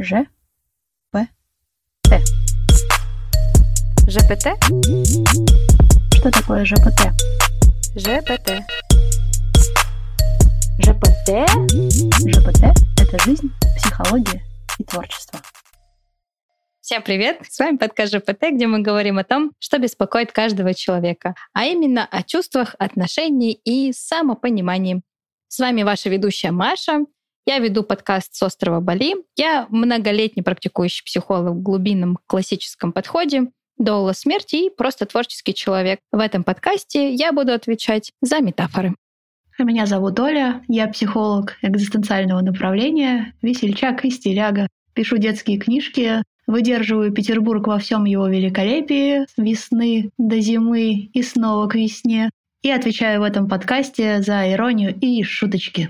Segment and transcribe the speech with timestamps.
[0.00, 0.26] Ж.
[1.10, 1.26] П.
[2.08, 2.22] Т.
[4.06, 4.46] ЖПТ?
[6.14, 7.00] Что такое ЖПТ?
[7.96, 8.62] ЖПТ.
[10.78, 11.50] ЖПТ?
[12.28, 12.62] ЖПТ–
[13.00, 14.44] это жизнь, психология
[14.78, 15.40] и творчество.
[16.80, 17.40] Всем привет!
[17.50, 22.06] С вами подкаст ЖПТ, где мы говорим о том, что беспокоит каждого человека, а именно
[22.08, 25.02] о чувствах, отношении и самопонимании.
[25.48, 27.00] С вами ваша ведущая Маша,
[27.48, 29.14] я веду подкаст с острова Бали.
[29.34, 33.46] Я многолетний практикующий психолог в глубинном классическом подходе,
[33.78, 35.98] доула смерти и просто творческий человек.
[36.12, 38.94] В этом подкасте я буду отвечать за метафоры.
[39.58, 44.68] Меня зовут Оля, я психолог экзистенциального направления, весельчак и стиляга.
[44.92, 51.66] Пишу детские книжки, выдерживаю Петербург во всем его великолепии, с весны до зимы и снова
[51.66, 52.28] к весне,
[52.60, 55.88] и отвечаю в этом подкасте за иронию и шуточки.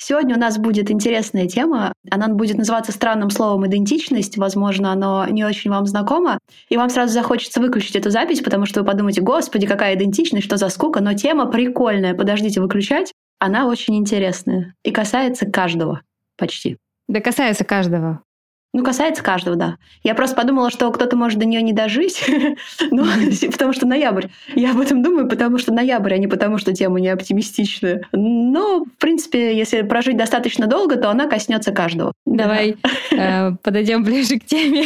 [0.00, 1.92] Сегодня у нас будет интересная тема.
[2.08, 4.38] Она будет называться странным словом «идентичность».
[4.38, 6.38] Возможно, оно не очень вам знакомо.
[6.68, 10.56] И вам сразу захочется выключить эту запись, потому что вы подумаете, господи, какая идентичность, что
[10.56, 11.00] за скука.
[11.00, 12.14] Но тема прикольная.
[12.14, 13.12] Подождите выключать.
[13.40, 14.74] Она очень интересная.
[14.84, 16.02] И касается каждого
[16.36, 16.78] почти.
[17.08, 18.22] Да касается каждого.
[18.74, 19.76] Ну, касается каждого, да.
[20.02, 22.24] Я просто подумала, что кто-то может до нее не дожить,
[22.90, 23.06] ну,
[23.50, 24.26] потому что ноябрь.
[24.54, 28.02] Я об этом думаю, потому что ноябрь, а не потому что тема не оптимистичная.
[28.12, 32.12] Но, в принципе, если прожить достаточно долго, то она коснется каждого.
[32.26, 32.76] Давай
[33.10, 34.84] э, подойдем ближе к теме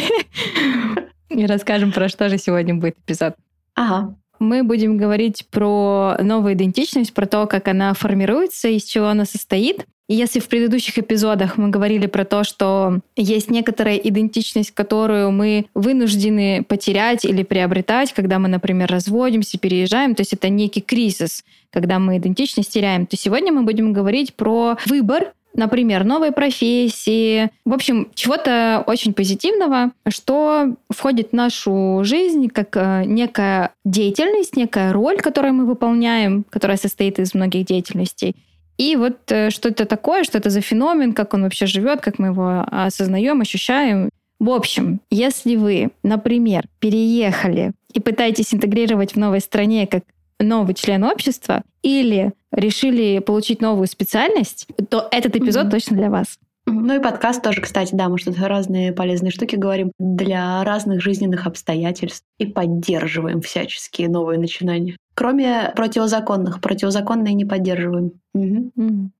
[1.29, 3.35] и расскажем, про что же сегодня будет эпизод.
[3.75, 4.15] Ага.
[4.39, 9.85] Мы будем говорить про новую идентичность, про то, как она формируется, из чего она состоит.
[10.09, 16.63] Если в предыдущих эпизодах мы говорили про то, что есть некоторая идентичность, которую мы вынуждены
[16.67, 22.17] потерять или приобретать, когда мы, например, разводимся, переезжаем, то есть это некий кризис, когда мы
[22.17, 28.83] идентичность теряем, то сегодня мы будем говорить про выбор, например, новые профессии, в общем, чего-то
[28.85, 35.65] очень позитивного, что входит в нашу жизнь как э, некая деятельность, некая роль, которую мы
[35.65, 38.35] выполняем, которая состоит из многих деятельностей.
[38.77, 42.19] И вот э, что это такое, что это за феномен, как он вообще живет, как
[42.19, 44.09] мы его осознаем, ощущаем.
[44.39, 50.03] В общем, если вы, например, переехали и пытаетесь интегрировать в новой стране как
[50.39, 55.71] новый член общества или решили получить новую специальность, то этот эпизод mm-hmm.
[55.71, 56.39] точно для вас.
[56.65, 61.45] Ну и подкаст тоже, кстати, да, мы что-то разные полезные штуки говорим для разных жизненных
[61.45, 64.95] обстоятельств и поддерживаем всяческие новые начинания.
[65.15, 66.61] Кроме противозаконных.
[66.61, 68.13] Противозаконные не поддерживаем.
[68.33, 68.71] Угу.
[68.75, 69.11] Угу.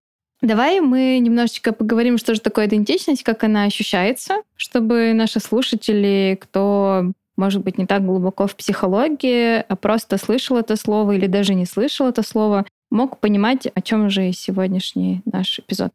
[0.41, 7.13] Давай мы немножечко поговорим, что же такое идентичность, как она ощущается, чтобы наши слушатели, кто
[7.35, 11.65] может быть, не так глубоко в психологии, а просто слышал это слово или даже не
[11.65, 15.91] слышал это слово, мог понимать, о чем же сегодняшний наш эпизод.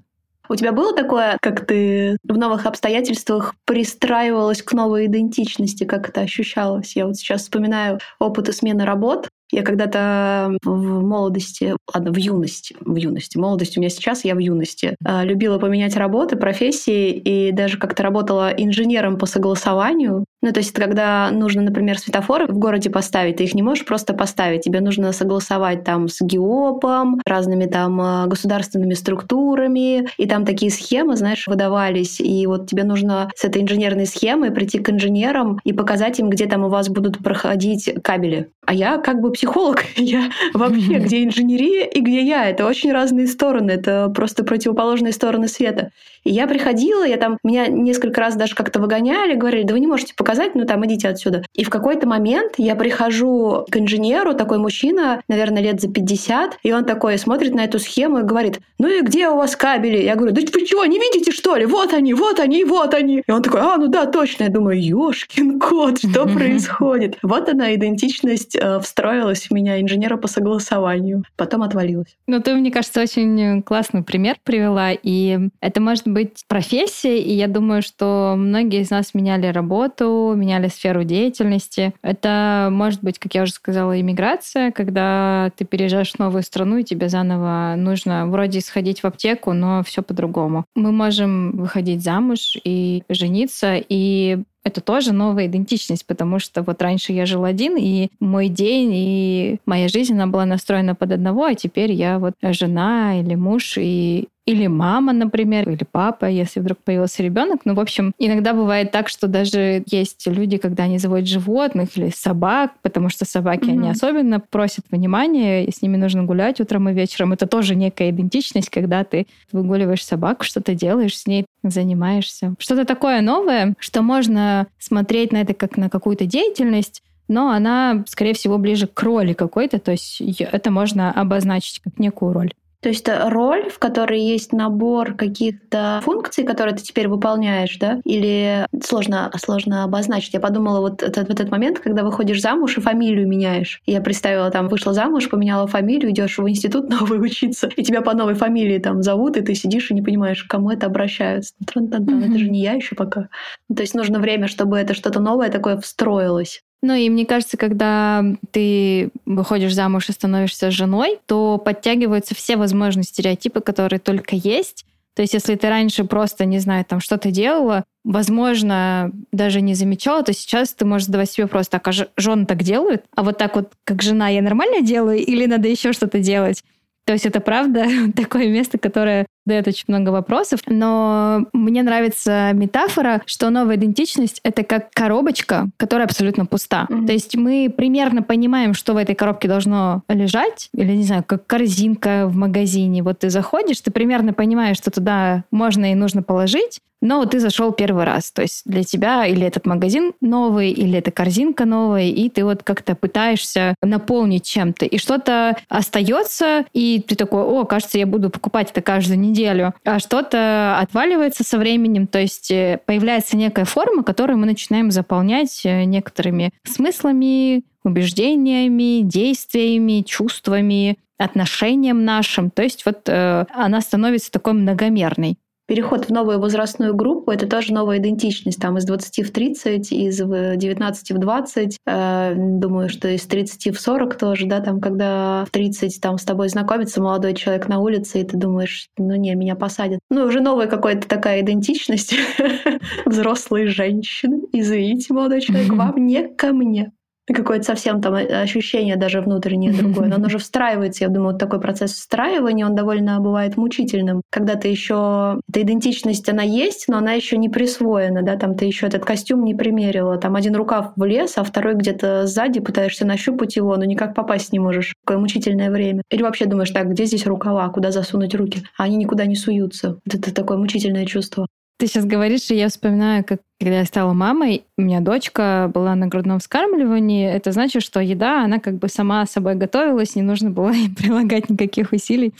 [0.48, 6.22] У тебя было такое, как ты в новых обстоятельствах пристраивалась к новой идентичности, как это
[6.22, 6.97] ощущалось?
[6.97, 12.97] Я вот сейчас вспоминаю опыты смены работ, я когда-то в молодости, ладно, в юности, в
[12.97, 17.78] юности, молодость у меня сейчас, я в юности, а, любила поменять работы, профессии и даже
[17.78, 20.25] как-то работала инженером по согласованию.
[20.41, 24.14] Ну, то есть, когда нужно, например, светофоры в городе поставить, ты их не можешь просто
[24.14, 30.70] поставить, тебе нужно согласовать там с ГИОПом, разными там а, государственными структурами, и там такие
[30.70, 35.72] схемы, знаешь, выдавались, и вот тебе нужно с этой инженерной схемой прийти к инженерам и
[35.72, 38.50] показать им, где там у вас будут проходить кабели.
[38.66, 42.50] А я как бы психолог, я вообще, где инженерия и где я.
[42.50, 45.91] Это очень разные стороны, это просто противоположные стороны света.
[46.28, 49.86] И я приходила, я там, меня несколько раз даже как-то выгоняли, говорили, да вы не
[49.86, 51.42] можете показать, ну там идите отсюда.
[51.54, 56.72] И в какой-то момент я прихожу к инженеру, такой мужчина, наверное, лет за 50, и
[56.72, 60.02] он такой смотрит на эту схему и говорит, ну и где у вас кабели?
[60.02, 61.64] Я говорю, да вы что, не видите что ли?
[61.64, 63.22] Вот они, вот они, вот они.
[63.26, 64.44] И он такой, а, ну да, точно.
[64.44, 67.16] Я думаю, ёшкин кот, что происходит?
[67.22, 71.24] Вот она, идентичность э, встроилась в меня, инженера по согласованию.
[71.36, 72.16] Потом отвалилась.
[72.26, 77.32] Ну, ты, мне кажется, очень классный пример привела, и это может быть быть профессия, и
[77.32, 81.94] я думаю, что многие из нас меняли работу, меняли сферу деятельности.
[82.02, 86.82] Это может быть, как я уже сказала, иммиграция, когда ты переезжаешь в новую страну, и
[86.82, 90.64] тебе заново нужно вроде сходить в аптеку, но все по-другому.
[90.75, 97.12] Мы можем выходить замуж и жениться, и это тоже новая идентичность, потому что вот раньше
[97.12, 101.55] я жил один, и мой день, и моя жизнь, она была настроена под одного, а
[101.55, 107.22] теперь я вот жена или муж, и или мама, например, или папа, если вдруг появился
[107.22, 107.60] ребенок.
[107.66, 112.08] Ну, в общем, иногда бывает так, что даже есть люди, когда они заводят животных или
[112.08, 113.72] собак, потому что собаки, mm-hmm.
[113.72, 117.34] они особенно просят внимания, и с ними нужно гулять утром и вечером.
[117.34, 122.55] Это тоже некая идентичность, когда ты выгуливаешь собаку, что-то делаешь с ней, занимаешься.
[122.58, 124.47] Что-то такое новое, что можно
[124.78, 129.78] смотреть на это как на какую-то деятельность, но она, скорее всего, ближе к роли какой-то,
[129.78, 132.52] то есть это можно обозначить как некую роль.
[132.80, 138.00] То есть это роль, в которой есть набор каких-то функций, которые ты теперь выполняешь, да?
[138.04, 140.34] Или сложно, сложно обозначить.
[140.34, 143.82] Я подумала вот этот, в этот момент, когда выходишь замуж и фамилию меняешь.
[143.86, 148.14] Я представила, там, вышла замуж, поменяла фамилию, идешь в институт новый учиться, и тебя по
[148.14, 151.54] новой фамилии там зовут, и ты сидишь и не понимаешь, к кому это обращаются.
[151.74, 152.31] Mm-hmm.
[152.31, 153.28] Это же не я еще пока.
[153.74, 156.62] То есть нужно время, чтобы это что-то новое такое встроилось.
[156.82, 163.04] Ну и мне кажется, когда ты выходишь замуж и становишься женой, то подтягиваются все возможные
[163.04, 164.84] стереотипы, которые только есть.
[165.14, 170.22] То есть если ты раньше просто, не знаю, там что-то делала, возможно, даже не замечала,
[170.22, 173.04] то сейчас ты можешь задавать себе вопрос, так, а жены так делают?
[173.16, 176.62] А вот так вот, как жена, я нормально делаю или надо еще что-то делать?
[177.04, 177.86] То есть это правда
[178.16, 180.60] такое место, которое дает очень много вопросов.
[180.66, 186.86] Но мне нравится метафора, что новая идентичность— это как коробочка, которая абсолютно пуста.
[186.88, 187.06] Mm-hmm.
[187.06, 191.46] То есть мы примерно понимаем, что в этой коробке должно лежать, или, не знаю, как
[191.46, 193.02] корзинка в магазине.
[193.02, 197.72] Вот ты заходишь, ты примерно понимаешь, что туда можно и нужно положить, но ты зашел
[197.72, 198.30] первый раз.
[198.30, 202.62] То есть для тебя или этот магазин новый, или эта корзинка новая, и ты вот
[202.62, 204.84] как-то пытаешься наполнить чем-то.
[204.84, 209.38] И что-то остается, и ты такой, о, кажется, я буду покупать это каждую неделю.
[209.85, 215.62] А что-то отваливается со временем, то есть э, появляется некая форма, которую мы начинаем заполнять
[215.64, 222.50] э, некоторыми смыслами, убеждениями, действиями, чувствами, отношением нашим.
[222.50, 225.37] То есть вот э, она становится такой многомерной.
[225.69, 228.59] Переход в новую возрастную группу— это тоже новая идентичность.
[228.59, 231.79] Там из 20 в 30, из 19 в 20.
[231.87, 236.25] Э, думаю, что из 30 в 40 тоже, да, там, когда в 30 там с
[236.25, 240.00] тобой знакомится молодой человек на улице, и ты думаешь, ну не, меня посадят.
[240.09, 242.15] Ну, уже новая какая-то такая идентичность.
[243.05, 244.44] Взрослые женщины.
[244.55, 246.93] Извините, молодой человек, вам не ко мне
[247.34, 251.04] какое-то совсем там ощущение даже внутреннее другое, но оно уже встраивается.
[251.04, 254.22] Я думаю, вот такой процесс встраивания, он довольно бывает мучительным.
[254.30, 255.40] Когда ты еще...
[255.48, 259.44] Эта идентичность, она есть, но она еще не присвоена, да, там ты еще этот костюм
[259.44, 260.19] не примерила.
[260.19, 264.52] Там один рукав в лес, а второй где-то сзади пытаешься нащупать его, но никак попасть
[264.52, 264.94] не можешь.
[265.04, 266.02] Такое мучительное время.
[266.10, 268.62] Или вообще думаешь, так, где здесь рукава, куда засунуть руки?
[268.76, 269.98] А они никуда не суются.
[270.04, 271.46] Вот это такое мучительное чувство.
[271.78, 275.96] Ты сейчас говоришь, и я вспоминаю, как когда я стала мамой, у меня дочка была
[275.96, 277.28] на грудном вскармливании.
[277.28, 281.50] Это значит, что еда, она как бы сама собой готовилась, не нужно было ей прилагать
[281.50, 282.34] никаких усилий.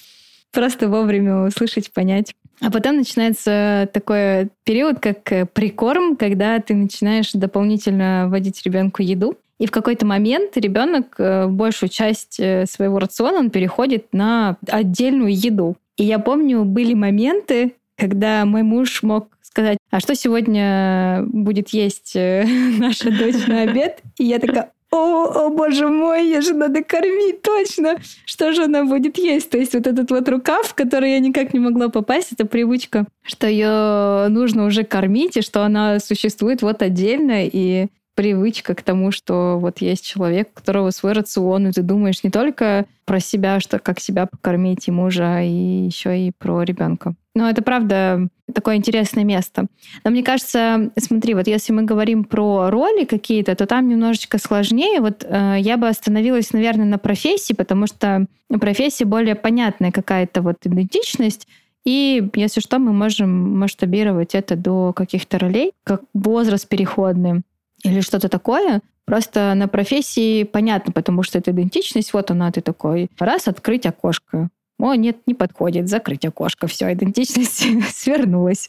[0.53, 2.35] Просто вовремя услышать, понять.
[2.61, 9.37] А потом начинается такой период, как э, прикорм, когда ты начинаешь дополнительно вводить ребенку еду.
[9.59, 15.35] И в какой-то момент ребенок э, большую часть э, своего рациона он переходит на отдельную
[15.35, 15.77] еду.
[15.97, 22.15] И я помню, были моменты, когда мой муж мог сказать, а что сегодня будет есть
[22.15, 22.47] э,
[22.79, 24.01] наша дочь на обед?
[24.17, 27.97] И я такая, о, о, боже мой, ее же надо кормить, точно.
[28.25, 29.51] Что же она будет есть?
[29.51, 33.07] То есть вот этот вот рукав, в который я никак не могла попасть, это привычка,
[33.23, 39.13] что ее нужно уже кормить, и что она существует вот отдельно, и привычка к тому,
[39.13, 43.61] что вот есть человек, у которого свой рацион, и ты думаешь не только про себя,
[43.61, 47.15] что как себя покормить и мужа, и еще и про ребенка.
[47.37, 49.67] Но это правда такое интересное место.
[50.03, 55.01] Но мне кажется, смотри, вот если мы говорим про роли какие-то, то там немножечко сложнее.
[55.01, 60.57] Вот э, я бы остановилась, наверное, на профессии, потому что профессия более понятная какая-то вот
[60.65, 61.47] идентичность.
[61.85, 67.43] И если что, мы можем масштабировать это до каких-то ролей, как возраст переходный
[67.85, 68.81] или что-то такое.
[69.05, 74.51] Просто на профессии понятно, потому что это идентичность, вот она, ты такой, раз, открыть окошко.
[74.79, 78.69] О, нет, не подходит, закрыть окошко, все, идентичность свернулась.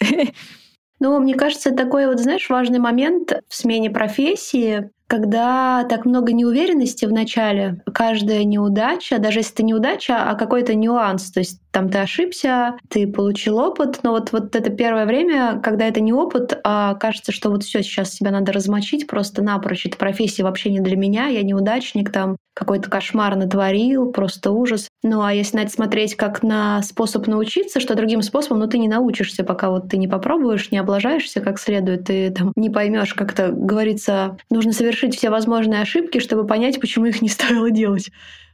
[0.99, 7.05] Ну, мне кажется, такой вот, знаешь, важный момент в смене профессии, когда так много неуверенности
[7.05, 11.97] в начале, каждая неудача, даже если это неудача, а какой-то нюанс, то есть там ты
[11.97, 16.93] ошибся, ты получил опыт, но вот, вот это первое время, когда это не опыт, а
[16.93, 20.95] кажется, что вот все, сейчас себя надо размочить просто напрочь, эта профессия вообще не для
[20.95, 24.89] меня, я неудачник, там какой-то кошмар натворил, просто ужас.
[25.01, 28.77] Ну а если на это смотреть как на способ научиться, что другим способом, ну ты
[28.77, 33.13] не научишься, пока вот ты не попробуешь, не облажаешься как следует, ты там не поймешь,
[33.13, 38.09] как-то говорится, нужно совершить все возможные ошибки, чтобы понять, почему их не стоило делать.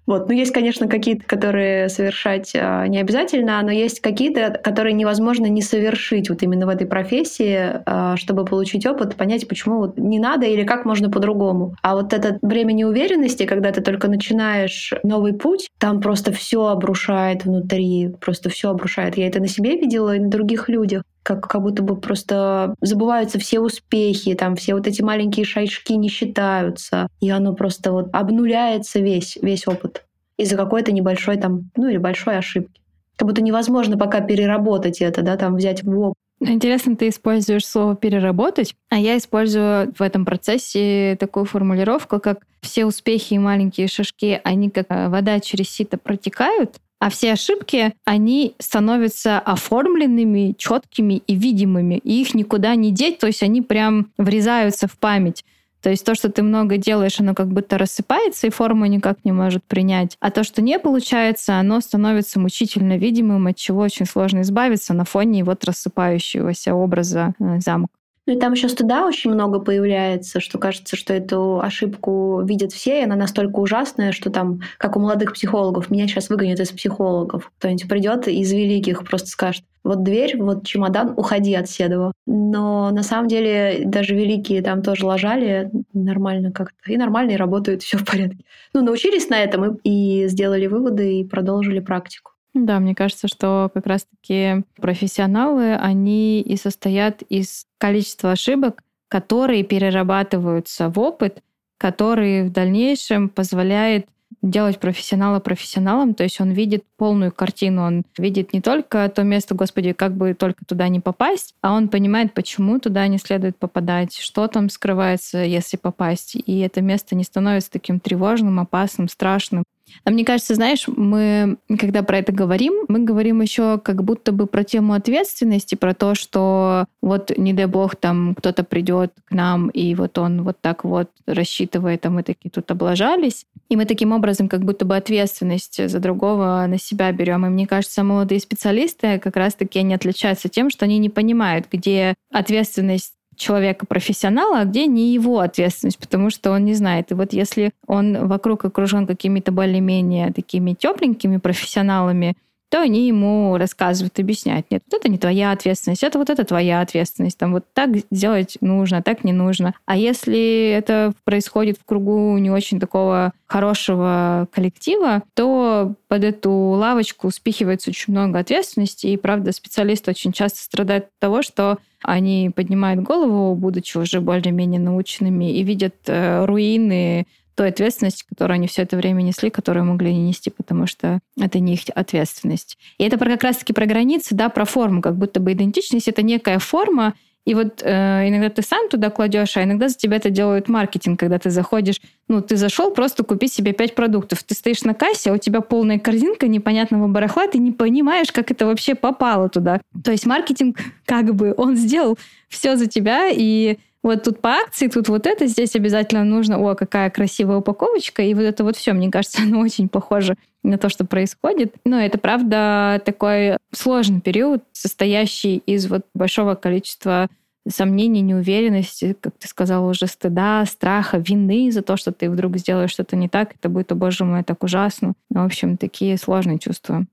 [0.06, 0.30] Вот.
[0.30, 5.62] Ну, есть, конечно, какие-то, которые совершать а, не обязательно, но есть какие-то, которые невозможно не
[5.62, 10.46] совершить вот именно в этой профессии, а, чтобы получить опыт, понять, почему вот не надо
[10.46, 11.76] или как можно по-другому.
[11.82, 17.46] А вот это время неуверенности, когда ты только начинаешь новый путь, там просто все обрушает
[17.46, 19.18] внутри, просто все обрушает.
[19.18, 23.40] Я это на себе видела и на других людях как, как будто бы просто забываются
[23.40, 29.00] все успехи, там все вот эти маленькие шажки не считаются, и оно просто вот обнуляется
[29.00, 30.06] весь, весь опыт
[30.38, 32.80] из-за какой-то небольшой там, ну или большой ошибки.
[33.16, 36.18] Как будто невозможно пока переработать это, да, там взять в опыт.
[36.42, 42.86] Интересно, ты используешь слово «переработать», а я использую в этом процессе такую формулировку, как «все
[42.86, 49.40] успехи и маленькие шажки, они как вода через сито протекают, а все ошибки, они становятся
[49.40, 54.98] оформленными, четкими и видимыми, и их никуда не деть, то есть они прям врезаются в
[54.98, 55.44] память.
[55.86, 59.32] То есть то, что ты много делаешь, оно как будто рассыпается и форму никак не
[59.32, 60.18] может принять.
[60.20, 65.06] А то, что не получается, оно становится мучительно видимым, от чего очень сложно избавиться на
[65.06, 67.94] фоне вот рассыпающегося образа э, замка.
[68.28, 73.02] Ну и там еще стыда очень много появляется, что кажется, что эту ошибку видят все,
[73.02, 77.52] и она настолько ужасная, что там, как у молодых психологов, меня сейчас выгонят из психологов.
[77.60, 82.12] Кто-нибудь придет из великих, просто скажет, вот дверь, вот чемодан, уходи от Седова.
[82.26, 86.92] Но на самом деле даже великие там тоже ложали нормально как-то.
[86.92, 88.44] И нормально, и работают, все в порядке.
[88.74, 92.35] Ну, научились на этом и, и сделали выводы, и продолжили практику.
[92.56, 100.90] Да, мне кажется, что как раз-таки профессионалы, они и состоят из количества ошибок, которые перерабатываются
[100.90, 101.44] в опыт,
[101.78, 104.08] который в дальнейшем позволяет
[104.42, 109.54] делать профессионала профессионалом, то есть он видит полную картину, он видит не только то место,
[109.54, 114.16] господи, как бы только туда не попасть, а он понимает, почему туда не следует попадать,
[114.16, 119.64] что там скрывается, если попасть, и это место не становится таким тревожным, опасным, страшным,
[120.04, 124.46] а мне кажется, знаешь, мы, когда про это говорим, мы говорим еще как будто бы
[124.46, 129.70] про тему ответственности, про то, что вот, не дай бог, там кто-то придет к нам,
[129.70, 133.46] и вот он вот так вот рассчитывает, а мы такие тут облажались.
[133.70, 137.46] И мы таким образом как будто бы ответственность за другого на себя берем.
[137.46, 142.14] И мне кажется, молодые специалисты как раз-таки они отличаются тем, что они не понимают, где
[142.32, 147.12] ответственность человека-профессионала, а где не его ответственность, потому что он не знает.
[147.12, 152.36] И вот если он вокруг окружен какими-то более-менее такими тепленькими профессионалами,
[152.70, 154.66] то они ему рассказывают, объясняют.
[154.70, 157.38] Нет, вот это не твоя ответственность, это вот это твоя ответственность.
[157.38, 159.74] Там вот так сделать нужно, так не нужно.
[159.86, 167.30] А если это происходит в кругу не очень такого хорошего коллектива, то под эту лавочку
[167.32, 169.08] спихивается очень много ответственности.
[169.08, 174.80] И, правда, специалисты очень часто страдают от того, что они поднимают голову, будучи уже более-менее
[174.80, 180.14] наученными, и видят э, руины той ответственности, которую они все это время несли, которую могли
[180.14, 182.78] не нести, потому что это не их ответственность.
[182.98, 186.60] И это как раз-таки про границы, да, про форму, как будто бы идентичность— это некая
[186.60, 187.14] форма,
[187.46, 191.20] и вот э, иногда ты сам туда кладешь, а иногда за тебя это делают маркетинг,
[191.20, 194.44] когда ты заходишь, ну, ты зашел просто купить себе пять продуктов.
[194.44, 198.50] Ты стоишь на кассе, а у тебя полная корзинка непонятного барахла, ты не понимаешь, как
[198.50, 199.80] это вообще попало туда.
[200.04, 202.18] То есть маркетинг, как бы, он сделал
[202.50, 206.76] все за тебя, и вот тут по акции, тут вот это, здесь обязательно нужно, о,
[206.76, 210.90] какая красивая упаковочка, и вот это вот все, мне кажется, оно очень похоже на то,
[210.90, 211.74] что происходит.
[211.86, 217.30] Но это, правда, такой сложный период, состоящий из вот большого количества
[217.68, 222.92] сомнений, неуверенности, как ты сказала уже, стыда, страха, вины за то, что ты вдруг сделаешь
[222.92, 225.14] что-то не так, это будет, о боже мой, так ужасно.
[225.32, 227.08] Ну, в общем, такие сложные чувства.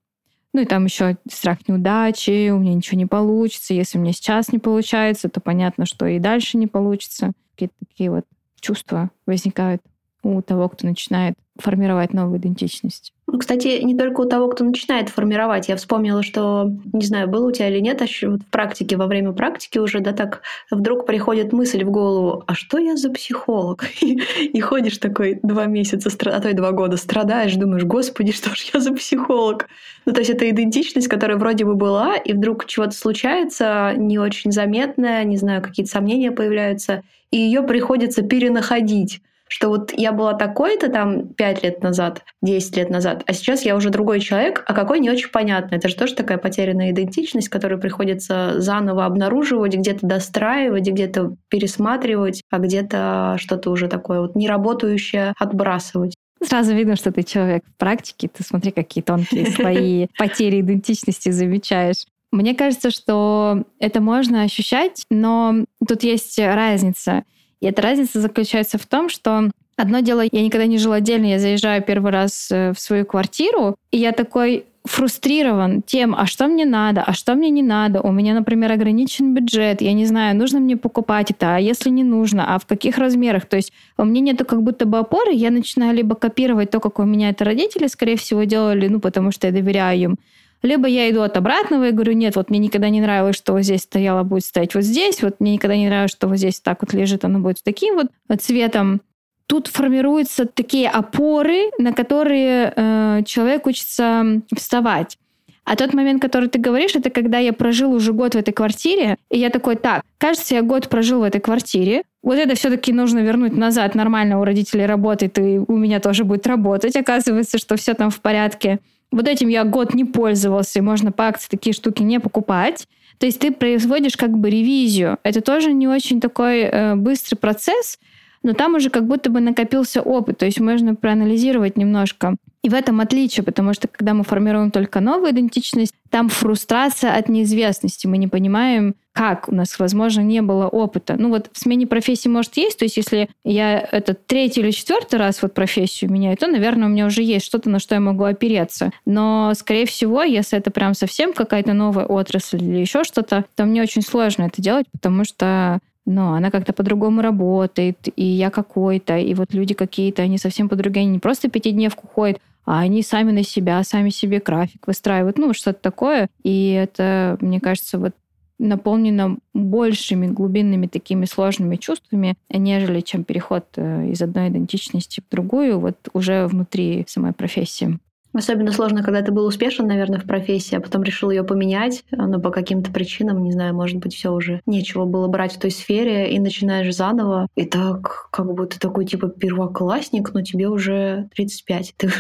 [0.53, 3.73] Ну и там еще страх неудачи, у меня ничего не получится.
[3.73, 7.33] Если у меня сейчас не получается, то понятно, что и дальше не получится.
[7.55, 8.25] Какие-то такие вот
[8.61, 9.83] чувства возникают
[10.23, 13.13] у того, кто начинает формировать новую идентичность.
[13.27, 15.69] Ну, кстати, не только у того, кто начинает формировать.
[15.69, 19.07] Я вспомнила, что, не знаю, было у тебя или нет, а вот в практике, во
[19.07, 23.85] время практики уже, да, так вдруг приходит мысль в голову, а что я за психолог?
[24.03, 28.51] И, и ходишь такой два месяца, а то и два года страдаешь, думаешь, господи, что
[28.55, 29.69] ж я за психолог?
[30.05, 34.53] Ну, то есть это идентичность, которая вроде бы была, и вдруг чего-то случается не очень
[34.53, 39.21] заметное, не знаю, какие-то сомнения появляются, и ее приходится перенаходить
[39.53, 43.77] что вот я была такой-то там 5 лет назад, 10 лет назад, а сейчас я
[43.77, 45.75] уже другой человек, а какой не очень понятно.
[45.75, 52.61] Это же тоже такая потерянная идентичность, которую приходится заново обнаруживать, где-то достраивать, где-то пересматривать, а
[52.61, 56.15] где-то что-то уже такое вот неработающее отбрасывать.
[56.43, 58.29] Сразу видно, что ты человек в практике.
[58.29, 62.07] Ты смотри, какие тонкие свои потери идентичности замечаешь.
[62.31, 67.25] Мне кажется, что это можно ощущать, но тут есть разница.
[67.63, 71.39] И эта разница заключается в том, что одно дело, я никогда не жила отдельно, я
[71.39, 76.65] заезжаю первый раз э, в свою квартиру, и я такой, фрустрирован тем, а что мне
[76.65, 78.01] надо, а что мне не надо.
[78.01, 82.03] У меня, например, ограничен бюджет, я не знаю, нужно мне покупать это, а если не
[82.03, 83.47] нужно, а в каких размерах.
[83.47, 86.99] То есть у меня нету как будто бы опоры, я начинаю либо копировать то, как
[86.99, 90.17] у меня это родители, скорее всего, делали, ну, потому что я доверяю им,
[90.63, 93.63] либо я иду от обратного и говорю, нет, вот мне никогда не нравилось, что вот
[93.63, 96.83] здесь стояло, будет стоять вот здесь, вот мне никогда не нравилось, что вот здесь так
[96.83, 98.09] вот лежит, оно будет таким вот
[98.41, 99.01] цветом
[99.47, 105.19] тут формируются такие опоры, на которые э, человек учится вставать.
[105.65, 109.17] А тот момент, который ты говоришь, это когда я прожил уже год в этой квартире,
[109.31, 113.21] и я такой, так, кажется, я год прожил в этой квартире, вот это все-таки нужно
[113.21, 117.95] вернуть назад, нормально у родителей работает, и у меня тоже будет работать, оказывается, что все
[117.95, 118.81] там в порядке.
[119.13, 122.89] Вот этим я год не пользовался, можно по акции такие штуки не покупать.
[123.19, 125.19] То есть ты производишь как бы ревизию.
[125.23, 128.01] Это тоже не очень такой э, быстрый процесс,
[128.43, 132.37] но там уже как будто бы накопился опыт, то есть можно проанализировать немножко.
[132.63, 137.29] И в этом отличие, потому что когда мы формируем только новую идентичность, там фрустрация от
[137.29, 138.07] неизвестности.
[138.07, 141.17] Мы не понимаем, как у нас, возможно, не было опыта.
[141.19, 145.17] Ну вот в смене профессии может есть, то есть если я этот третий или четвертый
[145.19, 148.25] раз вот профессию меняю, то, наверное, у меня уже есть что-то, на что я могу
[148.25, 148.91] опереться.
[149.07, 153.83] Но, скорее всего, если это прям совсем какая-то новая отрасль или еще что-то, то мне
[153.83, 159.35] очень сложно это делать, потому что но она как-то по-другому работает, и я какой-то, и
[159.35, 163.43] вот люди какие-то, они совсем по-другому, они не просто пятидневку ходят, а они сами на
[163.43, 166.29] себя, сами себе график выстраивают, ну, что-то такое.
[166.43, 168.15] И это, мне кажется, вот
[168.59, 175.81] наполнено большими глубинными такими сложными чувствами, нежели чем переход э, из одной идентичности в другую,
[175.81, 177.99] вот уже внутри самой профессии.
[178.35, 182.41] Особенно сложно, когда ты был успешен, наверное, в профессии, а потом решил ее поменять, но
[182.41, 186.33] по каким-то причинам, не знаю, может быть, все уже нечего было брать в той сфере,
[186.35, 187.47] и начинаешь заново.
[187.57, 191.95] И так, как будто такой типа первоклассник, но тебе уже 35.
[191.99, 192.11] Ты,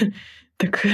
[0.59, 0.87] так,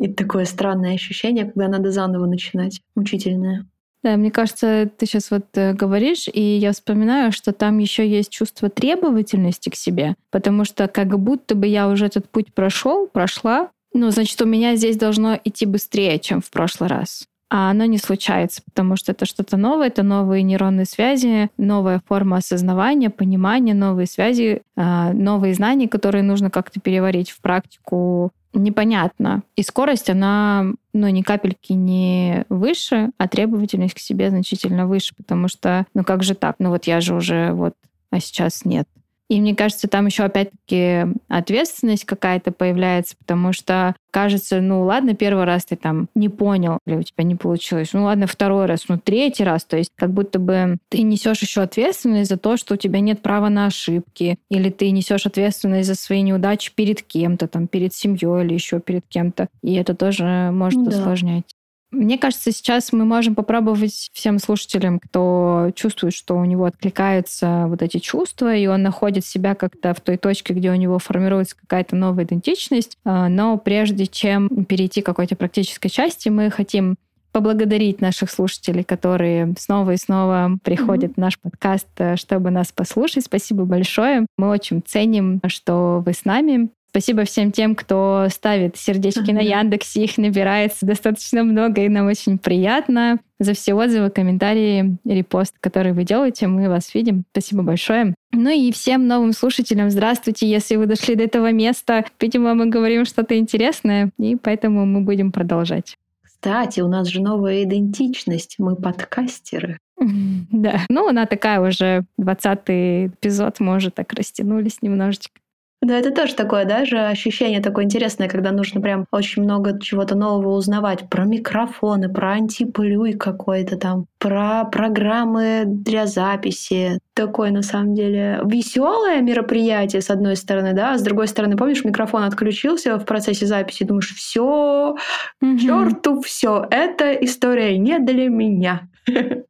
[0.00, 3.66] и такое странное ощущение, когда надо заново начинать, мучительное.
[4.02, 8.28] Да, мне кажется, ты сейчас вот э, говоришь, и я вспоминаю, что там еще есть
[8.28, 13.70] чувство требовательности к себе, потому что как будто бы я уже этот путь прошел, прошла,
[13.94, 17.26] ну, значит, у меня здесь должно идти быстрее, чем в прошлый раз.
[17.50, 22.38] А оно не случается, потому что это что-то новое, это новые нейронные связи, новая форма
[22.38, 29.42] осознавания, понимания, новые связи, а, новые знания, которые нужно как-то переварить в практику непонятно.
[29.56, 35.48] И скорость, она, ну, ни капельки не выше, а требовательность к себе значительно выше, потому
[35.48, 36.56] что, ну, как же так?
[36.58, 37.74] Ну, вот я же уже вот,
[38.10, 38.88] а сейчас нет.
[39.28, 45.44] И мне кажется, там еще опять-таки ответственность какая-то появляется, потому что кажется, ну ладно, первый
[45.44, 48.98] раз ты там не понял, или у тебя не получилось, ну ладно, второй раз, ну
[48.98, 52.76] третий раз, то есть как будто бы ты несешь еще ответственность за то, что у
[52.76, 57.66] тебя нет права на ошибки, или ты несешь ответственность за свои неудачи перед кем-то, там,
[57.66, 61.53] перед семьей или еще перед кем-то, и это тоже может ну, усложнять.
[61.94, 67.82] Мне кажется, сейчас мы можем попробовать всем слушателям, кто чувствует, что у него откликаются вот
[67.82, 71.96] эти чувства, и он находит себя как-то в той точке, где у него формируется какая-то
[71.96, 72.98] новая идентичность.
[73.04, 76.96] А, но прежде чем перейти к какой-то практической части, мы хотим
[77.34, 81.14] поблагодарить наших слушателей, которые снова и снова приходят mm-hmm.
[81.14, 83.24] в наш подкаст, э, чтобы нас послушать.
[83.24, 84.26] Спасибо большое.
[84.38, 86.68] Мы очень ценим, что вы с нами.
[86.94, 90.04] Спасибо всем тем, кто ставит сердечки на Яндексе.
[90.04, 93.18] Их набирается достаточно много, и нам очень приятно.
[93.40, 97.24] За все отзывы, комментарии, репост, которые вы делаете, мы вас видим.
[97.32, 98.14] Спасибо большое.
[98.30, 102.04] Ну и всем новым слушателям здравствуйте, если вы дошли до этого места.
[102.20, 105.96] Видимо, мы говорим что-то интересное, и поэтому мы будем продолжать.
[106.22, 108.54] Кстати, у нас же новая идентичность.
[108.58, 109.78] Мы подкастеры.
[110.52, 110.82] Да.
[110.88, 115.40] Ну, она такая уже 20-й эпизод, может, так растянулись немножечко.
[115.82, 120.14] Да, это тоже такое, да, же ощущение такое интересное, когда нужно прям очень много чего-то
[120.14, 126.98] нового узнавать про микрофоны, про антиплюй какой-то там, про программы для записи.
[127.12, 131.84] Такое, на самом деле, веселое мероприятие, с одной стороны, да, а с другой стороны, помнишь,
[131.84, 134.96] микрофон отключился в процессе записи, думаешь, все,
[135.42, 135.58] mm-hmm.
[135.58, 138.88] черту все, эта история не для меня.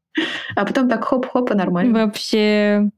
[0.55, 2.05] А потом так хоп-хоп и нормально.
[2.05, 2.89] Вообще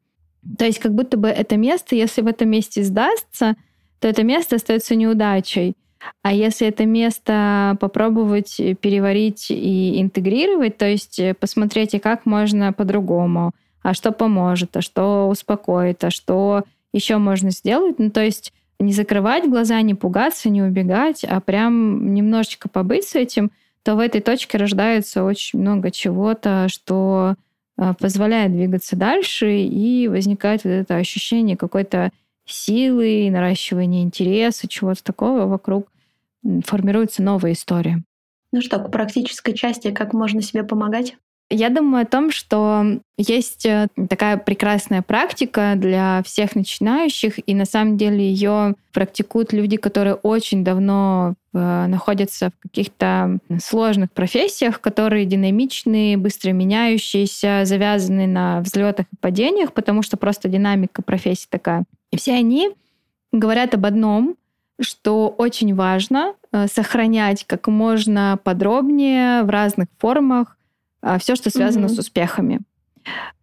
[0.58, 3.56] то есть как будто бы это место, если в этом месте сдастся,
[4.00, 5.74] то это место остается неудачей.
[6.22, 13.52] А если это место попробовать переварить и интегрировать, то есть посмотреть, и как можно по-другому,
[13.82, 18.92] а что поможет, а что успокоит, а что еще можно сделать, ну то есть не
[18.92, 23.50] закрывать глаза, не пугаться, не убегать, а прям немножечко побыть с этим,
[23.82, 27.36] то в этой точке рождается очень много чего-то, что
[27.98, 32.10] позволяет двигаться дальше, и возникает вот это ощущение какой-то
[32.46, 35.90] силы, наращивания интереса, чего-то такого вокруг.
[36.64, 38.02] Формируется новая история.
[38.52, 41.16] Ну что, к практической части, как можно себе помогать?
[41.48, 47.64] Я думаю о том, что есть э, такая прекрасная практика для всех начинающих, и на
[47.66, 55.24] самом деле ее практикуют люди, которые очень давно э, находятся в каких-то сложных профессиях, которые
[55.24, 61.84] динамичные, быстро меняющиеся, завязаны на взлетах и падениях, потому что просто динамика профессии такая.
[62.10, 62.70] И все они
[63.30, 64.34] говорят об одном,
[64.80, 70.55] что очень важно э, сохранять как можно подробнее в разных формах
[71.18, 71.94] все, что связано mm-hmm.
[71.94, 72.60] с успехами.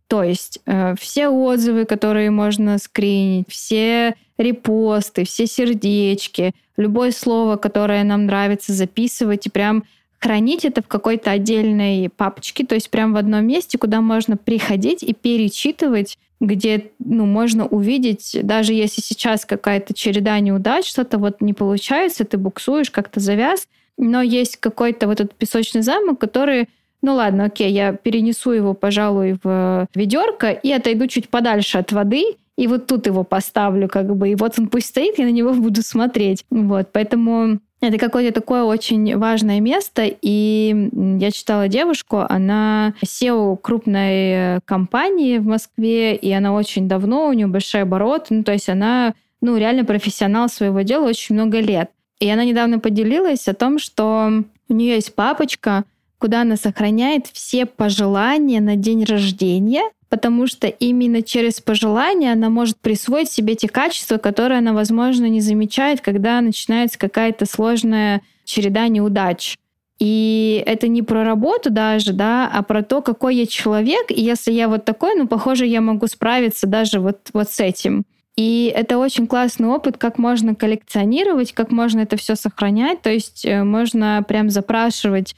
[0.08, 8.04] То есть э, все отзывы, которые можно скринить, все репосты, все сердечки, любое слово, которое
[8.04, 9.86] нам нравится, записывать и прям
[10.20, 15.04] хранить это в какой-то отдельной папочке, то есть прям в одном месте, куда можно приходить
[15.04, 21.54] и перечитывать, где ну, можно увидеть, даже если сейчас какая-то череда неудач, что-то вот не
[21.54, 26.70] получается, ты буксуешь, как-то завяз, но есть какой-то вот этот песочный замок, который
[27.04, 32.24] ну ладно, окей, я перенесу его, пожалуй, в ведерко и отойду чуть подальше от воды,
[32.58, 35.54] и вот тут его поставлю, как бы, и вот он пусть стоит, я на него
[35.54, 36.46] буду смотреть.
[36.50, 40.90] Вот, поэтому это какое-то такое очень важное место, и
[41.20, 47.48] я читала девушку, она SEO крупной компании в Москве, и она очень давно, у нее
[47.48, 51.92] большой оборот, ну, то есть она, ну, реально профессионал своего дела очень много лет.
[52.20, 54.32] И она недавно поделилась о том, что
[54.70, 55.84] у нее есть папочка,
[56.24, 62.78] куда она сохраняет все пожелания на день рождения, потому что именно через пожелания она может
[62.78, 69.58] присвоить себе те качества, которые она, возможно, не замечает, когда начинается какая-то сложная череда неудач.
[70.00, 74.10] И это не про работу даже, да, а про то, какой я человек.
[74.10, 78.06] И если я вот такой, ну, похоже, я могу справиться даже вот, вот с этим.
[78.38, 83.02] И это очень классный опыт, как можно коллекционировать, как можно это все сохранять.
[83.02, 85.36] То есть э, можно прям запрашивать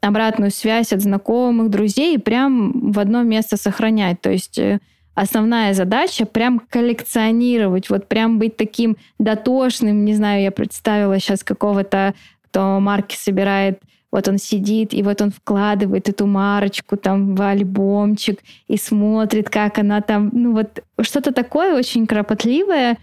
[0.00, 4.20] обратную связь от знакомых, друзей прям в одно место сохранять.
[4.20, 4.80] То есть э,
[5.14, 12.14] основная задача прям коллекционировать, вот прям быть таким дотошным, не знаю, я представила сейчас какого-то,
[12.44, 13.80] кто марки собирает,
[14.10, 19.78] вот он сидит, и вот он вкладывает эту марочку там в альбомчик и смотрит, как
[19.78, 22.96] она там, ну вот что-то такое очень кропотливое,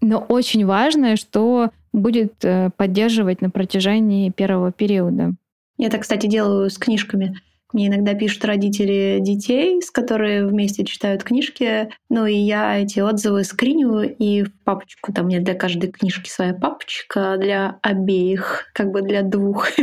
[0.00, 5.34] но очень важное, что будет э, поддерживать на протяжении первого периода.
[5.82, 7.40] Я это, кстати, делаю с книжками.
[7.72, 11.90] Мне иногда пишут родители детей, с которыми вместе читают книжки.
[12.08, 15.12] Ну и я эти отзывы скриню и в папочку.
[15.12, 19.70] Там у меня для каждой книжки своя папочка, для обеих, как бы для двух.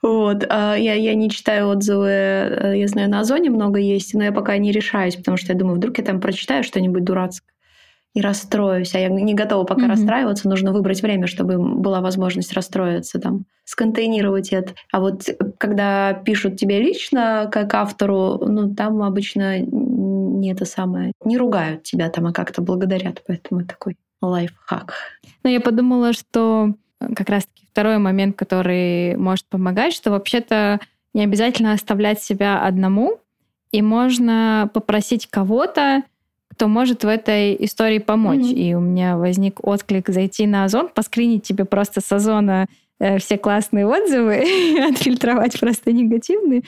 [0.00, 0.44] Вот.
[0.48, 4.32] А я, я не читаю отзывы, э, я знаю, на Озоне много есть, но я
[4.32, 7.52] пока не решаюсь, потому что я думаю, вдруг я там прочитаю что-нибудь дурацкое
[8.14, 8.94] и расстроюсь.
[8.94, 9.88] А я не готова пока mm-hmm.
[9.88, 10.48] расстраиваться.
[10.48, 14.74] Нужно выбрать время, чтобы была возможность расстроиться, там, сконтейнировать это.
[14.92, 21.38] А вот когда пишут тебе лично, как автору, ну, там обычно не это самое, не
[21.38, 23.22] ругают тебя там, а как-то благодарят.
[23.26, 24.94] Поэтому это такой лайфхак.
[25.42, 30.80] Но я подумала, что э, как раз-таки второй момент, который может помогать, что вообще-то
[31.14, 33.18] не обязательно оставлять себя одному,
[33.70, 36.02] и можно попросить кого-то
[36.52, 38.40] кто может в этой истории помочь.
[38.40, 38.54] Mm-hmm.
[38.54, 42.66] И у меня возник отклик зайти на Озон, поскринить тебе просто с Озона
[43.00, 44.44] э, все классные отзывы,
[44.90, 46.62] отфильтровать просто негативные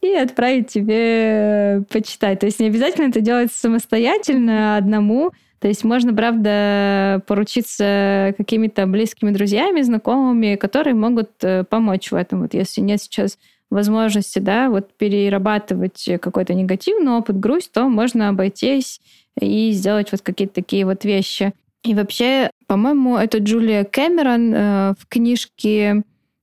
[0.00, 2.40] и отправить тебе э, почитать.
[2.40, 5.30] То есть не обязательно это делать самостоятельно, одному.
[5.60, 12.42] То есть можно, правда, поручиться какими-то близкими друзьями, знакомыми, которые могут э, помочь в этом.
[12.42, 13.38] Вот если нет сейчас
[13.70, 19.00] возможности, да, вот перерабатывать какой-то негативный опыт, грусть, то можно обойтись
[19.40, 21.54] и сделать вот какие-то такие вот вещи.
[21.82, 26.02] И вообще, по-моему, это Джулия Кэмерон э, в книжке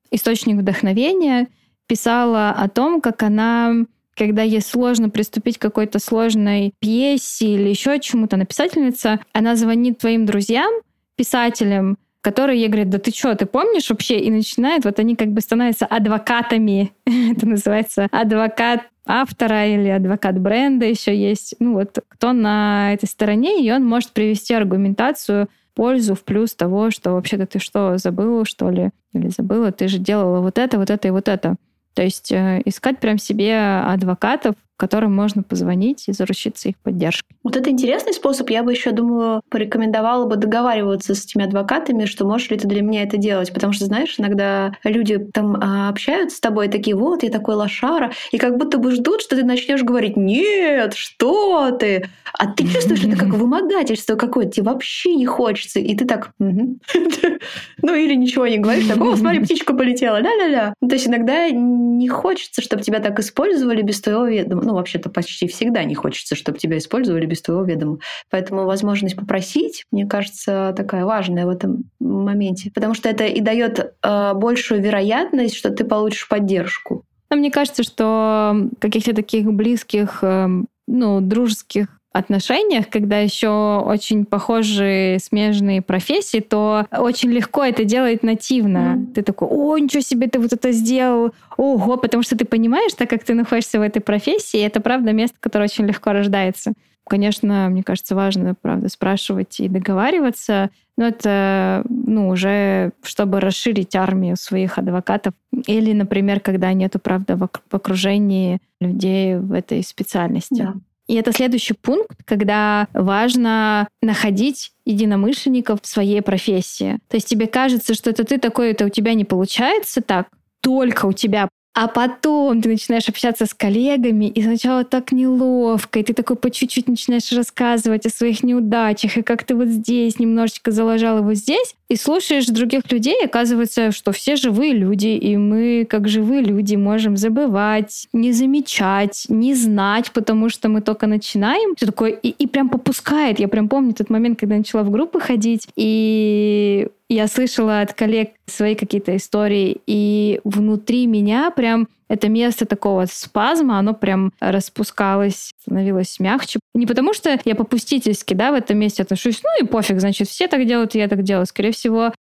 [0.09, 1.47] «Источник вдохновения»
[1.85, 3.85] писала о том, как она
[4.17, 9.99] когда ей сложно приступить к какой-то сложной пьесе или еще чему-то, она писательница, она звонит
[9.99, 10.73] твоим друзьям,
[11.15, 14.19] писателям, которые ей говорят, да ты что, ты помнишь вообще?
[14.19, 16.91] И начинает, вот они как бы становятся адвокатами.
[17.05, 21.55] Это называется адвокат автора или адвокат бренда еще есть.
[21.59, 26.91] Ну вот кто на этой стороне, и он может привести аргументацию пользу в плюс того,
[26.91, 28.89] что вообще-то ты что, забыла, что ли?
[29.13, 31.55] Или забыла, ты же делала вот это, вот это и вот это.
[31.93, 37.35] То есть э, искать прям себе адвокатов, которым можно позвонить и заручиться их поддержкой.
[37.43, 38.49] Вот это интересный способ.
[38.49, 42.81] Я бы еще, думаю, порекомендовала бы договариваться с этими адвокатами, что можешь ли ты для
[42.81, 43.51] меня это делать.
[43.53, 48.11] Потому что, знаешь, иногда люди там а, общаются с тобой, такие, вот, я такой лошара,
[48.31, 52.09] и как будто бы ждут, что ты начнешь говорить, нет, что ты?
[52.37, 55.79] А ты чувствуешь это как вымогательство какое-то, тебе вообще не хочется.
[55.79, 60.73] И ты так, ну или ничего не говоришь, так, о, смотри, птичка полетела, ля-ля-ля.
[60.81, 64.66] То есть иногда не хочется, чтобы тебя так использовали без твоего ведома.
[64.67, 67.99] Ну, вообще-то почти всегда не хочется, чтобы тебя использовали без твоего ведома.
[68.29, 72.69] Поэтому возможность попросить, мне кажется, такая важная в этом моменте.
[72.75, 77.05] Потому что это и дает э, большую вероятность, что ты получишь поддержку.
[77.29, 80.47] Но мне кажется, что каких-то таких близких, э,
[80.85, 88.95] ну, дружеских отношениях, когда еще очень похожие смежные профессии, то очень легко это делать нативно.
[88.97, 89.13] Mm.
[89.13, 93.09] Ты такой, о, ничего себе, ты вот это сделал, ого, потому что ты понимаешь, так
[93.09, 96.73] как ты находишься в этой профессии, это правда место, которое очень легко рождается.
[97.07, 104.35] Конечно, мне кажется, важно, правда, спрашивать и договариваться, но это, ну, уже чтобы расширить армию
[104.35, 105.33] своих адвокатов.
[105.67, 110.63] Или, например, когда нету, правда, в окружении людей в этой специальности.
[110.63, 110.73] Да.
[111.07, 116.99] И это следующий пункт, когда важно находить единомышленников в своей профессии.
[117.07, 120.27] То есть тебе кажется, что это ты такой, это у тебя не получается так,
[120.61, 121.47] только у тебя
[121.79, 126.49] а потом ты начинаешь общаться с коллегами, и сначала так неловко, и ты такой по
[126.49, 131.75] чуть-чуть начинаешь рассказывать о своих неудачах, и как ты вот здесь немножечко залажал его здесь,
[131.89, 137.15] и слушаешь других людей, оказывается, что все живые люди, и мы, как живые люди, можем
[137.15, 141.75] забывать, не замечать, не знать, потому что мы только начинаем.
[141.75, 143.39] Все такое, и, и прям попускает.
[143.39, 148.31] Я прям помню тот момент, когда начала в группы ходить, и я слышала от коллег
[148.47, 156.19] свои какие-то истории, и внутри меня прям это место такого спазма, оно прям распускалось, становилось
[156.19, 156.59] мягче.
[156.73, 160.47] Не потому что я попустительски, да, в этом месте отношусь, ну и пофиг, значит, все
[160.47, 161.45] так делают, и я так делаю.
[161.45, 162.13] Скорее всего,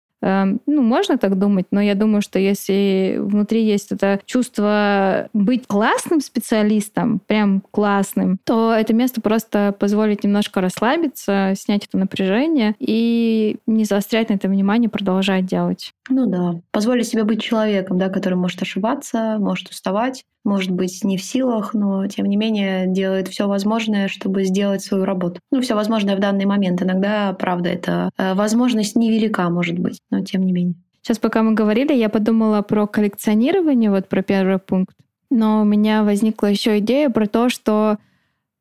[0.66, 6.20] ну, можно так думать, но я думаю, что если внутри есть это чувство быть классным
[6.20, 13.84] специалистом, прям классным, то это место просто позволит немножко расслабиться, снять это напряжение и не
[13.84, 15.92] заострять на это внимание, продолжать делать.
[16.08, 21.18] Ну да, позволить себе быть человеком, да, который может ошибаться, может уставать, может быть, не
[21.18, 25.40] в силах, но тем не менее делает все возможное, чтобы сделать свою работу.
[25.50, 26.80] Ну, все возможное в данный момент.
[26.80, 30.76] Иногда, правда, это э, возможность невелика, может быть, но тем не менее.
[31.02, 34.94] Сейчас, пока мы говорили, я подумала про коллекционирование, вот про первый пункт.
[35.30, 37.98] Но у меня возникла еще идея про то, что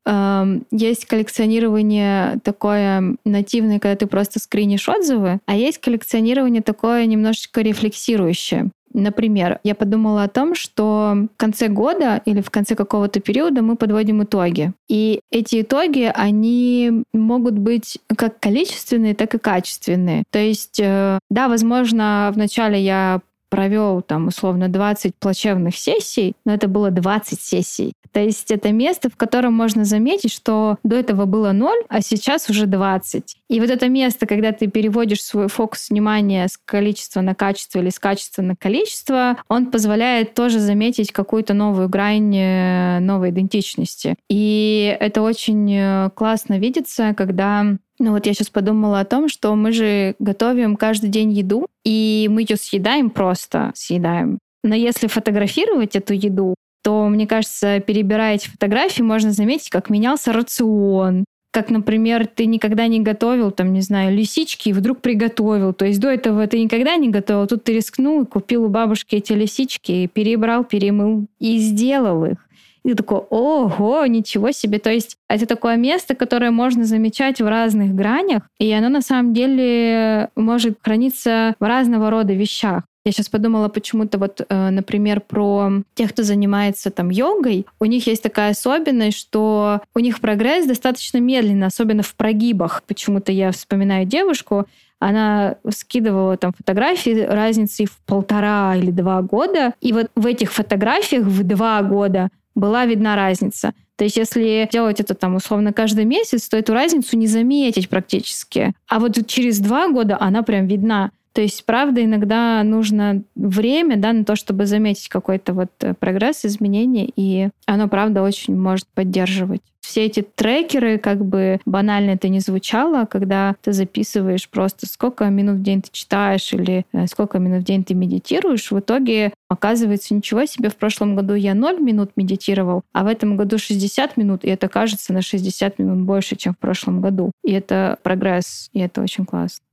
[0.06, 7.62] э, есть коллекционирование такое нативное, когда ты просто скринишь отзывы, а есть коллекционирование такое немножечко
[7.62, 8.72] рефлексирующее.
[8.96, 13.76] Например, я подумала о том, что в конце года или в конце какого-то периода мы
[13.76, 14.72] подводим итоги.
[14.88, 20.24] И эти итоги, они могут быть как количественные, так и качественные.
[20.32, 23.20] То есть, э, да, возможно, вначале я
[23.56, 27.94] провел там условно 20 плачевных сессий, но это было 20 сессий.
[28.12, 32.50] То есть это место, в котором можно заметить, что до этого было 0, а сейчас
[32.50, 33.38] уже 20.
[33.50, 37.90] И вот это место, когда ты переводишь свой фокус внимания с количества на качество или
[37.90, 44.16] с качества на количество, он позволяет тоже заметить какую-то новую грань э, новой идентичности.
[44.30, 49.56] И это очень э, классно видится, когда ну вот я сейчас подумала о том, что
[49.56, 54.40] мы же готовим каждый день еду, и мы ее съедаем просто, съедаем.
[54.64, 60.34] Но если фотографировать эту еду, то, мне кажется, перебирая эти фотографии, можно заметить, как менялся
[60.34, 65.72] рацион, как, например, ты никогда не готовил, там, не знаю, лисички и вдруг приготовил.
[65.72, 69.16] То есть до этого ты никогда не готовил, тут ты рискнул и купил у бабушки
[69.16, 72.45] эти лисички, перебрал, перемыл и сделал их.
[72.86, 74.78] И такой, ого, ничего себе.
[74.78, 79.34] То есть это такое место, которое можно замечать в разных гранях, и оно на самом
[79.34, 82.84] деле может храниться в разного рода вещах.
[83.04, 87.66] Я сейчас подумала почему-то вот, э, например, про тех, кто занимается там йогой.
[87.80, 92.84] У них есть такая особенность, что у них прогресс достаточно медленно, особенно в прогибах.
[92.86, 94.68] Почему-то я вспоминаю девушку,
[95.00, 99.74] она скидывала там фотографии разницы в полтора или два года.
[99.82, 103.74] И вот в этих фотографиях в два года была видна разница.
[103.98, 108.74] То есть если делать это там условно каждый месяц, то эту разницу не заметить практически.
[108.90, 111.12] А вот через два года она прям видна.
[111.36, 116.46] То есть, правда, иногда нужно время да, на то, чтобы заметить какой-то вот э, прогресс,
[116.46, 119.60] изменение, и оно, правда, очень может поддерживать.
[119.82, 125.58] Все эти трекеры, как бы банально это не звучало, когда ты записываешь просто сколько минут
[125.58, 130.16] в день ты читаешь или э, сколько минут в день ты медитируешь, в итоге оказывается
[130.16, 134.46] ничего себе, в прошлом году я 0 минут медитировал, а в этом году 60 минут,
[134.46, 137.34] и это кажется на 60 минут больше, чем в прошлом году.
[137.44, 139.66] И это прогресс, и это очень классно.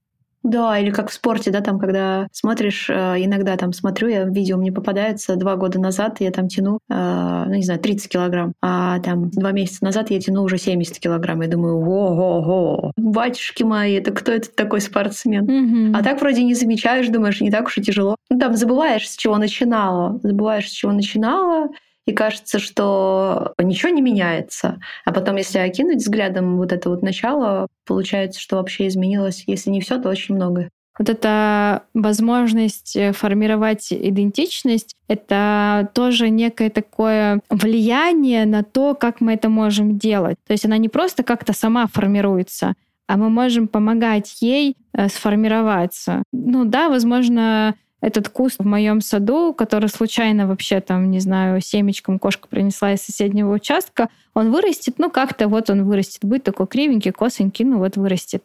[0.43, 4.57] Да, или как в спорте, да, там, когда смотришь, э, иногда там смотрю, я видео
[4.57, 8.99] мне попадается два года назад, я там тяну, э, ну, не знаю, 30 килограмм, а
[9.01, 11.43] там два месяца назад я тяну уже 70 килограмм.
[11.43, 15.45] Я думаю, ого-го, батюшки мои, это кто это такой спортсмен?
[15.45, 15.99] Mm-hmm.
[15.99, 18.17] А так вроде не замечаешь, думаешь, не так уж и тяжело.
[18.31, 21.69] Ну, там забываешь, с чего начинала, забываешь, с чего начинала,
[22.07, 24.81] и кажется, что ничего не меняется.
[25.05, 29.81] А потом, если окинуть взглядом вот это вот начало, получается, что вообще изменилось, если не
[29.81, 30.71] все, то очень многое.
[30.99, 39.33] Вот эта возможность э, формировать идентичность— это тоже некое такое влияние на то, как мы
[39.33, 40.37] это можем делать.
[40.47, 42.75] То есть она не просто как-то сама формируется,
[43.07, 46.25] а мы можем помогать ей э, сформироваться.
[46.31, 52.19] Ну да, возможно, этот куст в моем саду, который случайно вообще там, не знаю, семечком
[52.19, 57.13] кошка принесла из соседнего участка, он вырастет, ну как-то вот он вырастет, будет такой кривенький,
[57.13, 58.45] косенький, ну вот вырастет.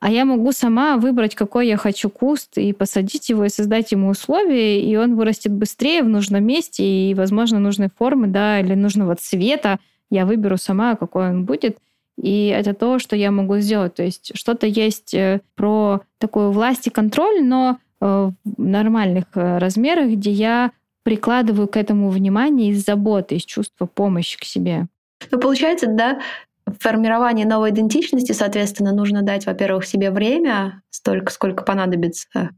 [0.00, 4.08] А я могу сама выбрать, какой я хочу куст, и посадить его, и создать ему
[4.08, 9.14] условия, и он вырастет быстрее в нужном месте, и, возможно, нужной формы, да, или нужного
[9.14, 9.78] цвета.
[10.10, 11.78] Я выберу сама, какой он будет.
[12.20, 13.94] И это то, что я могу сделать.
[13.94, 20.10] То есть что-то есть э, про такую власть и контроль, но в нормальных э, размерах,
[20.10, 20.72] где я
[21.04, 24.86] прикладываю к этому внимание из заботы, из чувства помощи к себе.
[25.30, 26.20] Ну, получается, да,
[26.66, 32.50] в формировании новой идентичности, соответственно, нужно дать, во-первых, себе время, столько, сколько понадобится,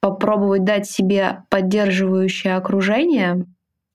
[0.00, 3.46] попробовать дать себе поддерживающее окружение,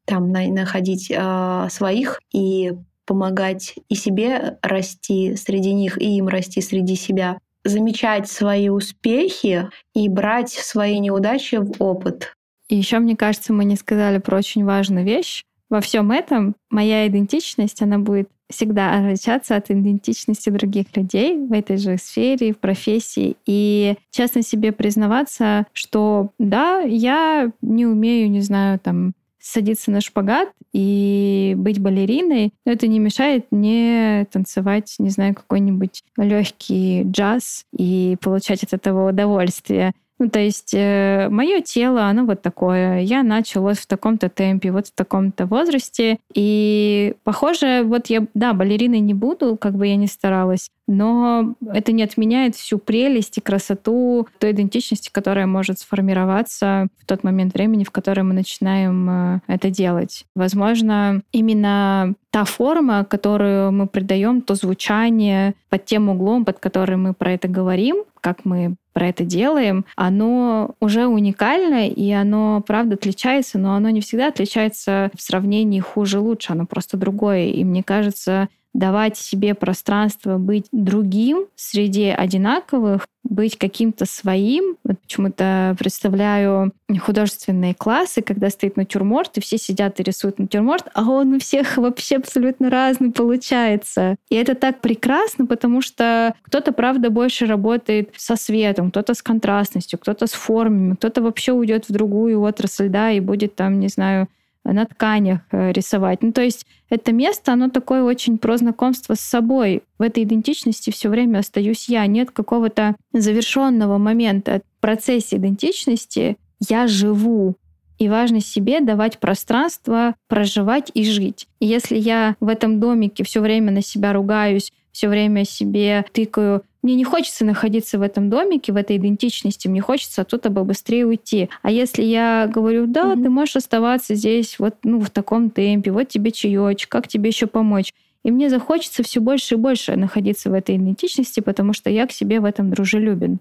[0.05, 2.73] там находить э, своих и
[3.05, 10.09] помогать и себе расти среди них, и им расти среди себя замечать свои успехи и
[10.09, 12.33] брать свои неудачи в опыт.
[12.67, 15.43] И еще, мне кажется, мы не сказали про очень важную вещь.
[15.69, 21.77] Во всем этом моя идентичность, она будет всегда отличаться от идентичности других людей в этой
[21.77, 23.37] же сфере, в профессии.
[23.45, 30.49] И честно себе признаваться, что да, я не умею, не знаю, там, садиться на шпагат
[30.73, 38.17] и быть балериной, но это не мешает мне танцевать, не знаю, какой-нибудь легкий джаз и
[38.21, 39.93] получать от этого удовольствие.
[40.19, 42.99] Ну, то есть э, мое тело, оно вот такое.
[42.99, 46.19] Я начал вот в таком-то темпе, вот в таком-то возрасте.
[46.33, 51.93] И похоже, вот я, да, балериной не буду, как бы я ни старалась, но это
[51.93, 57.85] не отменяет всю прелесть и красоту той идентичности, которая может сформироваться в тот момент времени,
[57.85, 60.25] в который мы начинаем э, это делать.
[60.35, 67.13] Возможно, именно та форма, которую мы придаем, то звучание под тем углом, под которым мы
[67.13, 73.57] про это говорим, как мы про это делаем, оно уже уникально, и оно, правда, отличается,
[73.57, 77.45] но оно не всегда отличается в сравнении хуже-лучше, оно просто другое.
[77.45, 84.77] И мне кажется, давать себе пространство быть другим среди одинаковых, быть каким-то своим.
[84.83, 91.09] Вот почему-то представляю художественные классы, когда стоит натюрморт, и все сидят и рисуют натюрморт, а
[91.09, 94.15] он у всех вообще абсолютно разный получается.
[94.29, 99.99] И это так прекрасно, потому что кто-то, правда, больше работает со светом, кто-то с контрастностью,
[99.99, 104.27] кто-то с формами, кто-то вообще уйдет в другую отрасль, да, и будет там, не знаю,
[104.71, 106.21] на тканях э, рисовать.
[106.21, 109.83] Ну, то есть это место, оно такое очень про знакомство с собой.
[109.97, 112.05] В этой идентичности все время остаюсь я.
[112.07, 114.61] Нет какого-то завершенного момента.
[114.77, 117.55] В процессе идентичности я живу.
[117.97, 121.47] И важно себе давать пространство проживать и жить.
[121.59, 126.63] И если я в этом домике все время на себя ругаюсь, все время себе тыкаю
[126.81, 131.05] мне не хочется находиться в этом домике, в этой идентичности, мне хочется оттуда бы быстрее
[131.05, 131.49] уйти.
[131.61, 133.23] А если я говорю, да, mm-hmm.
[133.23, 137.47] ты можешь оставаться здесь вот ну, в таком темпе, вот тебе чаечек, как тебе еще
[137.47, 137.93] помочь?
[138.23, 142.11] И мне захочется все больше и больше находиться в этой идентичности, потому что я к
[142.11, 143.39] себе в этом дружелюбен.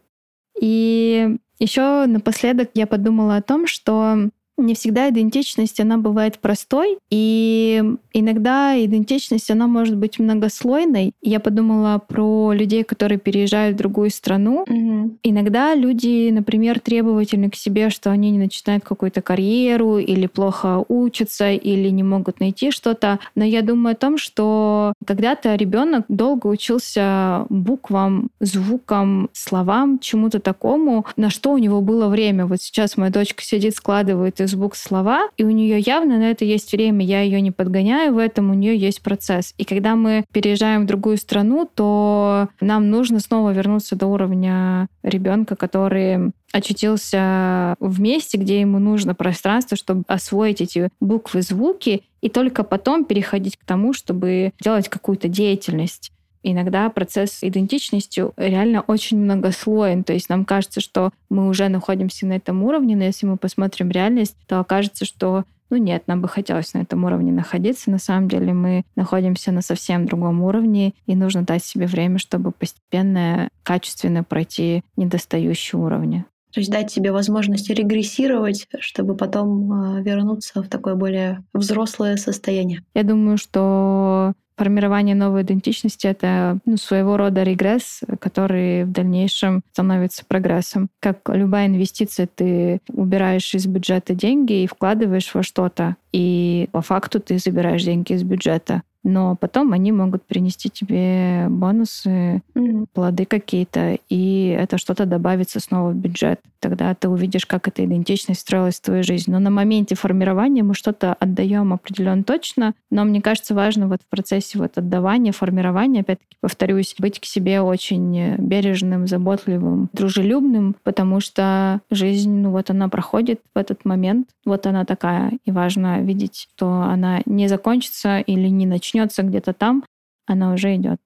[0.60, 7.82] И еще напоследок я подумала о том, что не всегда идентичность, она бывает простой, и
[8.12, 11.12] иногда идентичность, она может быть многослойной.
[11.22, 14.62] Я подумала про людей, которые переезжают в другую страну.
[14.62, 15.18] Угу.
[15.22, 21.52] Иногда люди, например, требовательны к себе, что они не начинают какую-то карьеру или плохо учатся,
[21.52, 23.20] или не могут найти что-то.
[23.34, 31.06] Но я думаю о том, что когда-то ребенок долго учился буквам, звукам, словам, чему-то такому,
[31.16, 32.46] на что у него было время.
[32.46, 36.44] Вот сейчас моя дочка сидит, складывает из букв слова, и у нее явно на это
[36.44, 37.04] есть время.
[37.04, 39.54] Я ее не подгоняю в этом, у нее есть процесс.
[39.58, 45.56] И когда мы переезжаем в другую страну, то нам нужно снова вернуться до уровня ребенка,
[45.56, 52.64] который очутился в месте, где ему нужно пространство, чтобы освоить эти буквы, звуки, и только
[52.64, 56.12] потом переходить к тому, чтобы делать какую-то деятельность.
[56.42, 60.04] Иногда процесс идентичностью реально очень многослоен.
[60.04, 63.90] То есть нам кажется, что мы уже находимся на этом уровне, но если мы посмотрим
[63.90, 67.90] реальность, то окажется, что ну нет, нам бы хотелось на этом уровне находиться.
[67.90, 72.52] На самом деле мы находимся на совсем другом уровне, и нужно дать себе время, чтобы
[72.52, 76.24] постепенно, качественно пройти недостающие уровни.
[76.52, 82.82] То есть дать себе возможность регрессировать, чтобы потом э, вернуться в такое более взрослое состояние.
[82.94, 90.24] Я думаю, что формирование новой идентичности— это ну, своего рода регресс, который в дальнейшем становится
[90.26, 90.88] прогрессом.
[91.00, 97.20] Как любая инвестиция, ты убираешь из бюджета деньги и вкладываешь во что-то, и по факту
[97.20, 102.86] ты забираешь деньги из бюджета но потом они могут принести тебе бонусы, mm-hmm.
[102.92, 106.40] плоды какие-то, и это что-то добавится снова в бюджет.
[106.60, 109.30] Тогда ты увидишь, как эта идентичность строилась в твою жизнь.
[109.30, 114.10] Но на моменте формирования мы что-то отдаем определенно точно, но мне кажется важно вот в
[114.10, 121.80] процессе вот отдавания, формирования, опять-таки повторюсь, быть к себе очень бережным, заботливым, дружелюбным, потому что
[121.90, 126.82] жизнь, ну вот она проходит в этот момент, вот она такая, и важно видеть, что
[126.82, 129.84] она не закончится или не начнется начнется где-то там,
[130.26, 130.98] она уже идет.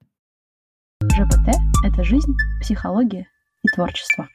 [1.05, 3.29] ЖПТ— это жизнь, психология
[3.63, 4.29] и творчество.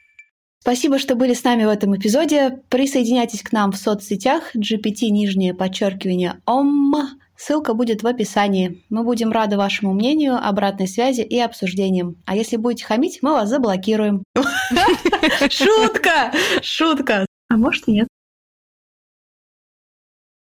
[0.60, 2.62] Спасибо, что были с нами в этом эпизоде.
[2.68, 6.94] Присоединяйтесь к нам в соцсетях GPT нижнее подчеркивание ОМ.
[7.36, 8.84] Ссылка будет в описании.
[8.90, 12.16] Мы будем рады вашему мнению, обратной связи и обсуждениям.
[12.26, 14.24] А если будете хамить, мы вас заблокируем.
[15.48, 16.32] Шутка!
[16.62, 17.26] Шутка!
[17.48, 18.08] А может и нет.